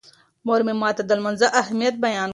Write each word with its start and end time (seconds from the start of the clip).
مور 0.45 0.61
مې 0.67 0.73
ماته 0.81 1.03
د 1.05 1.11
لمانځه 1.19 1.47
اهمیت 1.61 1.95
بیان 2.05 2.29
کړ. 2.29 2.29